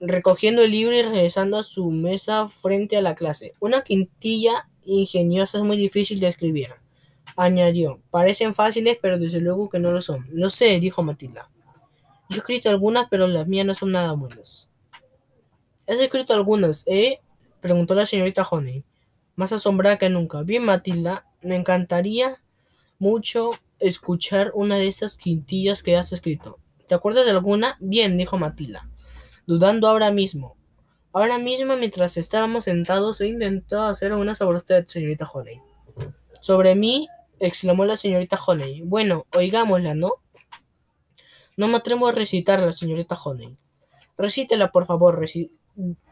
recogiendo 0.00 0.62
el 0.62 0.70
libro 0.70 0.94
y 0.96 1.02
regresando 1.02 1.58
a 1.58 1.62
su 1.62 1.90
mesa 1.90 2.46
frente 2.48 2.96
a 2.96 3.02
la 3.02 3.14
clase. 3.14 3.54
Una 3.58 3.82
quintilla 3.82 4.68
ingeniosa 4.84 5.58
es 5.58 5.64
muy 5.64 5.76
difícil 5.76 6.20
de 6.20 6.28
escribir. 6.28 6.70
Añadió, 7.36 8.00
parecen 8.10 8.54
fáciles, 8.54 8.98
pero 9.00 9.18
desde 9.18 9.40
luego 9.40 9.68
que 9.68 9.78
no 9.78 9.92
lo 9.92 10.02
son. 10.02 10.26
Lo 10.30 10.50
sé, 10.50 10.78
dijo 10.80 11.02
Matilda. 11.02 11.50
Yo 12.28 12.36
he 12.36 12.38
escrito 12.38 12.70
algunas, 12.70 13.08
pero 13.10 13.26
las 13.26 13.46
mías 13.46 13.66
no 13.66 13.74
son 13.74 13.92
nada 13.92 14.12
buenas. 14.12 14.70
¿Has 15.86 16.00
escrito 16.00 16.32
algunas, 16.32 16.84
eh? 16.86 17.20
preguntó 17.60 17.94
la 17.94 18.06
señorita 18.06 18.46
Honey, 18.48 18.84
más 19.36 19.52
asombrada 19.52 19.98
que 19.98 20.08
nunca. 20.08 20.42
Bien, 20.42 20.64
Matilda, 20.64 21.26
me 21.42 21.56
encantaría 21.56 22.38
mucho 22.98 23.50
escuchar 23.78 24.52
una 24.54 24.76
de 24.76 24.88
esas 24.88 25.16
quintillas 25.16 25.82
que 25.82 25.96
has 25.96 26.12
escrito. 26.12 26.58
¿Te 26.86 26.94
acuerdas 26.94 27.24
de 27.24 27.32
alguna? 27.32 27.76
Bien, 27.80 28.16
dijo 28.16 28.38
Matilda, 28.38 28.88
dudando 29.46 29.88
ahora 29.88 30.10
mismo. 30.10 30.56
Ahora 31.14 31.38
mismo, 31.38 31.76
mientras 31.76 32.16
estábamos 32.16 32.64
sentados, 32.64 33.20
he 33.20 33.28
intentado 33.28 33.84
hacer 33.84 34.12
una 34.12 34.34
sobre 34.34 34.56
usted, 34.56 34.84
señorita 34.88 35.30
Honey. 35.32 35.60
Sobre 36.40 36.74
mí, 36.74 37.06
exclamó 37.38 37.84
la 37.84 37.96
señorita 37.96 38.36
Honey. 38.44 38.82
Bueno, 38.82 39.24
oigámosla, 39.32 39.94
¿no? 39.94 40.14
No 41.56 41.68
me 41.68 41.76
atrevo 41.76 42.08
a 42.08 42.12
recitarla, 42.12 42.72
señorita 42.72 43.14
Honey. 43.14 43.56
Recítela, 44.18 44.72
por 44.72 44.86
favor, 44.86 45.24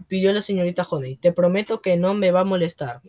pidió 0.06 0.32
la 0.32 0.40
señorita 0.40 0.86
Honey. 0.88 1.16
Te 1.16 1.32
prometo 1.32 1.80
que 1.80 1.96
no 1.96 2.14
me 2.14 2.30
va 2.30 2.42
a 2.42 2.44
molestar. 2.44 3.02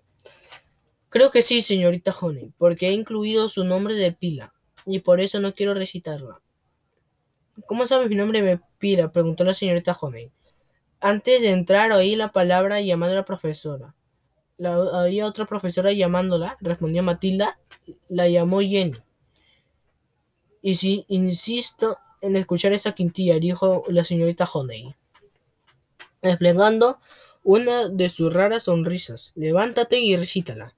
Creo 1.09 1.29
que 1.29 1.43
sí, 1.43 1.62
señorita 1.62 2.12
Honey, 2.19 2.53
porque 2.57 2.88
he 2.88 2.93
incluido 2.93 3.47
su 3.50 3.65
nombre 3.65 3.93
de 3.93 4.12
pila, 4.12 4.55
y 4.88 4.97
por 5.01 5.21
eso 5.21 5.39
no 5.39 5.53
quiero 5.53 5.75
recitarla. 5.75 6.41
¿Cómo 7.67 7.85
sabes 7.85 8.09
mi 8.09 8.15
nombre 8.15 8.41
de 8.41 8.59
pila? 8.79 9.12
preguntó 9.12 9.43
la 9.43 9.53
señorita 9.53 9.95
Honey. 10.01 10.31
Antes 11.03 11.41
de 11.41 11.50
entrar 11.50 11.91
oí 11.91 12.15
la 12.15 12.31
palabra 12.31 12.79
llamando 12.79 13.12
a 13.12 13.17
la 13.17 13.25
profesora. 13.25 13.93
La, 14.57 14.75
había 15.01 15.25
otra 15.25 15.45
profesora 15.45 15.91
llamándola, 15.91 16.55
respondió 16.62 17.03
Matilda, 17.03 17.60
la 18.07 18.29
llamó 18.29 18.62
Jenny. 18.62 18.98
Y 20.62 20.75
si 20.75 21.03
insisto 21.10 21.98
en 22.22 22.38
escuchar 22.38 22.72
esa 22.72 22.93
quintilla, 22.93 23.38
dijo 23.38 23.83
la 23.89 24.05
señorita 24.05 24.45
Honey, 24.45 24.95
desplegando 26.22 27.00
una 27.43 27.89
de 27.89 28.07
sus 28.07 28.33
raras 28.33 28.63
sonrisas. 28.63 29.33
Levántate 29.36 30.00
y 30.00 30.15
recítala. 30.15 30.74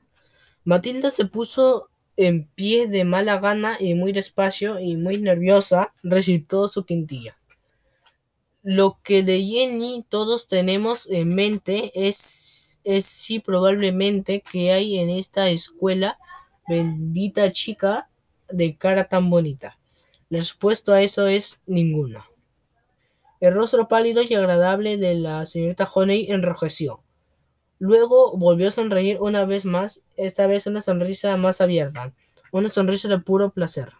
Matilda 0.63 1.11
se 1.11 1.25
puso 1.25 1.89
en 2.17 2.47
pie 2.47 2.87
de 2.87 3.03
mala 3.03 3.37
gana 3.37 3.77
y 3.79 3.93
muy 3.93 4.11
despacio 4.11 4.79
y 4.79 4.97
muy 4.97 5.19
nerviosa 5.19 5.93
recitó 6.01 6.67
su 6.67 6.83
quintilla. 6.83 7.37
Lo 8.67 8.99
que 9.03 9.21
de 9.21 9.43
Jenny 9.43 10.03
todos 10.09 10.47
tenemos 10.47 11.07
en 11.11 11.35
mente 11.35 11.91
es, 11.93 12.79
es 12.83 13.05
si 13.05 13.39
probablemente 13.39 14.41
que 14.41 14.71
hay 14.71 14.97
en 14.97 15.11
esta 15.11 15.49
escuela 15.49 16.17
bendita 16.67 17.51
chica 17.51 18.09
de 18.49 18.75
cara 18.75 19.07
tan 19.07 19.29
bonita. 19.29 19.77
La 20.29 20.39
respuesta 20.39 20.95
a 20.95 21.03
eso 21.03 21.27
es 21.27 21.61
ninguna. 21.67 22.25
El 23.39 23.53
rostro 23.53 23.87
pálido 23.87 24.23
y 24.23 24.33
agradable 24.33 24.97
de 24.97 25.13
la 25.13 25.45
señorita 25.45 25.87
Honey 25.93 26.31
enrojeció. 26.31 27.03
Luego 27.77 28.35
volvió 28.35 28.69
a 28.69 28.71
sonreír 28.71 29.21
una 29.21 29.45
vez 29.45 29.65
más, 29.65 30.03
esta 30.17 30.47
vez 30.47 30.65
una 30.65 30.81
sonrisa 30.81 31.37
más 31.37 31.61
abierta, 31.61 32.15
una 32.51 32.69
sonrisa 32.69 33.09
de 33.09 33.19
puro 33.19 33.51
placer. 33.51 33.93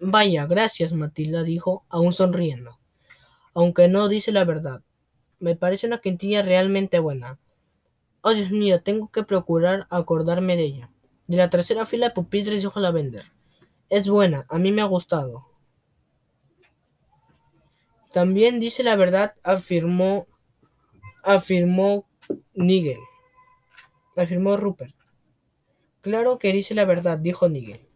Vaya, 0.00 0.44
gracias, 0.44 0.92
Matilda 0.92 1.44
dijo, 1.44 1.86
aún 1.88 2.12
sonriendo. 2.12 2.78
Aunque 3.58 3.88
no 3.88 4.06
dice 4.06 4.30
la 4.30 4.44
verdad. 4.44 4.82
Me 5.40 5.56
parece 5.56 5.88
una 5.88 5.98
quintilla 5.98 6.42
realmente 6.42 7.00
buena. 7.00 7.40
Oh, 8.20 8.30
Dios 8.30 8.52
mío, 8.52 8.84
tengo 8.84 9.10
que 9.10 9.24
procurar 9.24 9.88
acordarme 9.90 10.54
de 10.54 10.62
ella. 10.62 10.90
De 11.26 11.38
la 11.38 11.50
tercera 11.50 11.84
fila 11.84 12.06
de 12.06 12.14
pupitres 12.14 12.62
dijo 12.62 12.78
la 12.78 12.92
vender. 12.92 13.32
Es 13.88 14.08
buena, 14.08 14.46
a 14.48 14.60
mí 14.60 14.70
me 14.70 14.80
ha 14.80 14.84
gustado. 14.84 15.48
También 18.12 18.60
dice 18.60 18.84
la 18.84 18.94
verdad, 18.94 19.34
afirmó, 19.42 20.28
afirmó 21.24 22.06
Nigel. 22.54 23.00
Afirmó 24.16 24.56
Rupert. 24.56 24.94
Claro 26.00 26.38
que 26.38 26.52
dice 26.52 26.76
la 26.76 26.84
verdad, 26.84 27.18
dijo 27.18 27.48
Nigel. 27.48 27.87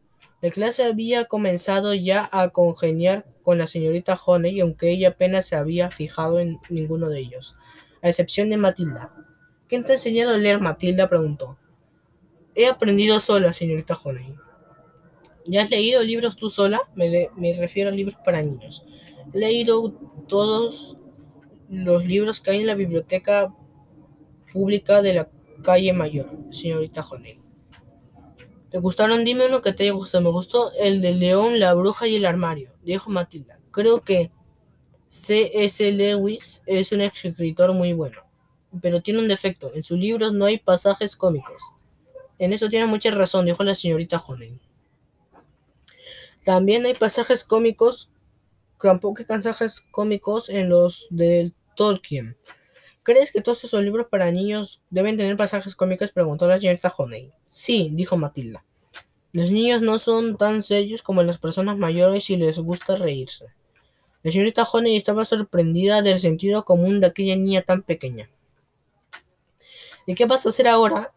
La 0.42 0.50
clase 0.50 0.82
había 0.82 1.26
comenzado 1.26 1.94
ya 1.94 2.28
a 2.32 2.48
congeniar 2.48 3.24
con 3.44 3.58
la 3.58 3.68
señorita 3.68 4.18
Honey, 4.26 4.58
aunque 4.58 4.90
ella 4.90 5.10
apenas 5.10 5.46
se 5.46 5.54
había 5.54 5.88
fijado 5.92 6.40
en 6.40 6.58
ninguno 6.68 7.08
de 7.08 7.20
ellos, 7.20 7.56
a 8.02 8.08
excepción 8.08 8.50
de 8.50 8.56
Matilda. 8.56 9.14
¿Quién 9.68 9.84
te 9.84 9.92
ha 9.92 9.94
enseñado 9.94 10.34
a 10.34 10.38
leer? 10.38 10.60
Matilda 10.60 11.08
preguntó. 11.08 11.58
He 12.56 12.66
aprendido 12.66 13.20
sola, 13.20 13.52
señorita 13.52 13.96
Honey. 14.02 14.34
¿Ya 15.46 15.62
has 15.62 15.70
leído 15.70 16.02
libros 16.02 16.36
tú 16.36 16.50
sola? 16.50 16.80
Me, 16.96 17.30
refiero 17.56 17.90
a 17.90 17.92
libros 17.92 18.16
para 18.24 18.42
niños. 18.42 18.84
He 19.32 19.38
leído 19.38 19.92
todos 20.26 20.98
los 21.70 22.04
libros 22.04 22.40
que 22.40 22.50
hay 22.50 22.60
en 22.62 22.66
la 22.66 22.74
biblioteca 22.74 23.54
pública 24.52 25.02
de 25.02 25.14
la 25.14 25.28
calle 25.62 25.92
Mayor, 25.92 26.28
señorita 26.50 27.00
Honey. 27.08 27.41
¿Te 28.72 28.78
gustaron? 28.78 29.22
Dime 29.22 29.46
uno 29.46 29.60
que 29.60 29.74
te 29.74 29.82
haya 29.82 29.92
gustado. 29.92 30.24
Me 30.24 30.30
gustó 30.30 30.72
el 30.72 31.02
de 31.02 31.12
León, 31.12 31.60
la 31.60 31.74
bruja 31.74 32.08
y 32.08 32.16
el 32.16 32.24
armario, 32.24 32.70
dijo 32.82 33.10
Matilda. 33.10 33.58
Creo 33.70 34.00
que 34.00 34.30
C.S. 35.10 35.92
Lewis 35.92 36.62
es 36.64 36.90
un 36.90 37.02
escritor 37.02 37.74
muy 37.74 37.92
bueno, 37.92 38.22
pero 38.80 39.02
tiene 39.02 39.20
un 39.20 39.28
defecto. 39.28 39.70
En 39.74 39.82
sus 39.82 39.98
libros 39.98 40.32
no 40.32 40.46
hay 40.46 40.58
pasajes 40.58 41.16
cómicos. 41.16 41.62
En 42.38 42.54
eso 42.54 42.70
tiene 42.70 42.86
mucha 42.86 43.10
razón, 43.10 43.44
dijo 43.44 43.62
la 43.62 43.74
señorita 43.74 44.16
Honey. 44.26 44.58
También 46.42 46.86
hay 46.86 46.94
pasajes 46.94 47.44
cómicos, 47.44 48.08
tampoco 48.80 49.18
hay 49.18 49.26
pasajes 49.26 49.82
cómicos 49.90 50.48
en 50.48 50.70
los 50.70 51.08
de 51.10 51.52
Tolkien. 51.76 52.38
¿Crees 53.02 53.32
que 53.32 53.40
todos 53.40 53.64
esos 53.64 53.82
libros 53.82 54.06
para 54.08 54.30
niños 54.30 54.80
deben 54.90 55.16
tener 55.16 55.36
pasajes 55.36 55.74
cómicos? 55.74 56.12
preguntó 56.12 56.46
la 56.46 56.58
señorita 56.58 56.92
Honey. 56.96 57.32
Sí, 57.48 57.90
dijo 57.92 58.16
Matilda. 58.16 58.64
Los 59.32 59.50
niños 59.50 59.82
no 59.82 59.98
son 59.98 60.36
tan 60.36 60.62
serios 60.62 61.02
como 61.02 61.22
las 61.22 61.38
personas 61.38 61.78
mayores 61.78 62.28
y 62.30 62.36
les 62.36 62.58
gusta 62.58 62.96
reírse. 62.96 63.46
La 64.22 64.30
señorita 64.30 64.62
Honey 64.62 64.96
estaba 64.96 65.24
sorprendida 65.24 66.00
del 66.02 66.20
sentido 66.20 66.64
común 66.64 67.00
de 67.00 67.08
aquella 67.08 67.34
niña 67.34 67.62
tan 67.62 67.82
pequeña. 67.82 68.30
¿Y 70.06 70.14
qué 70.14 70.26
vas 70.26 70.46
a 70.46 70.50
hacer 70.50 70.68
ahora 70.68 71.12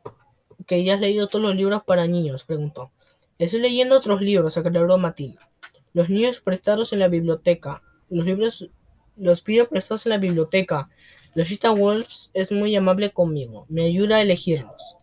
que 0.66 0.84
ya 0.84 0.96
has 0.96 1.02
leído 1.02 1.28
todos 1.28 1.44
los 1.44 1.56
libros 1.56 1.84
para 1.84 2.08
niños? 2.08 2.46
preguntó. 2.46 2.92
Estoy 3.38 3.60
leyendo 3.60 3.98
otros 3.98 4.22
libros, 4.22 4.58
aclaró 4.58 4.98
Matilda. 4.98 5.50
Los 5.94 6.10
niños 6.10 6.40
prestados 6.40 6.94
en 6.94 7.00
la 7.00 7.10
biblioteca. 7.10 7.84
Los 8.10 8.26
libros 8.26 8.70
los 9.18 9.42
pido 9.42 9.68
prestados 9.68 10.06
en 10.06 10.12
la 10.12 10.18
biblioteca. 10.18 10.90
Losita 11.36 11.72
Wolves 11.72 12.32
es 12.34 12.54
muy 12.54 12.74
amable 12.78 13.12
conmigo. 13.12 13.66
Me 13.68 13.84
ayuda 13.84 14.16
a 14.16 14.22
elegirlos. 14.22 14.96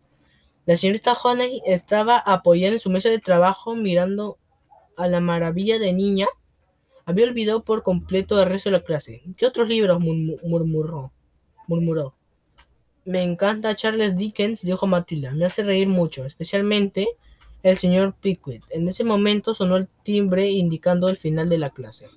La 0.65 0.79
señorita 0.79 1.13
Honey 1.13 1.61
estaba 1.67 2.17
apoyada 2.17 2.73
en 2.73 2.79
su 2.79 2.89
mesa 2.89 3.11
de 3.11 3.19
trabajo 3.19 3.77
mirando 3.77 4.39
a 4.97 5.09
la 5.09 5.21
maravilla 5.21 5.79
de 5.79 5.93
niña. 5.93 6.27
Había 7.05 7.27
olvidado 7.27 7.65
por 7.65 7.83
completo 7.83 8.41
el 8.41 8.49
resto 8.49 8.71
de 8.71 8.79
la 8.79 8.83
clase. 8.83 9.23
¿Qué 9.37 9.45
otros 9.45 9.69
libros? 9.69 10.01
murmuró. 10.01 11.13
murmuró. 11.67 12.15
Me 13.05 13.23
encanta 13.23 13.77
Charles 13.77 14.17
Dickens, 14.17 14.63
dijo 14.63 14.87
Matilda. 14.87 15.33
Me 15.33 15.45
hace 15.45 15.63
reír 15.63 15.89
mucho, 15.89 16.25
especialmente 16.25 17.09
el 17.63 17.77
señor 17.77 18.15
Pickwick. 18.19 18.65
En 18.71 18.89
ese 18.89 19.05
momento 19.05 19.53
sonó 19.53 19.77
el 19.77 19.87
timbre 20.03 20.49
indicando 20.49 21.11
el 21.11 21.19
final 21.19 21.51
de 21.51 21.59
la 21.59 21.69
clase. 21.69 22.09